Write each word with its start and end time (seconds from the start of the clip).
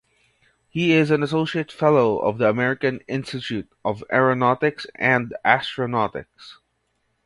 He 0.67 0.93
is 0.93 1.11
an 1.11 1.21
associate 1.21 1.71
fellow 1.71 2.17
of 2.17 2.39
the 2.39 2.49
American 2.49 3.01
Institute 3.07 3.69
of 3.85 4.03
Aeronautics 4.11 4.87
and 4.95 5.35
Astronautics. 5.45 6.55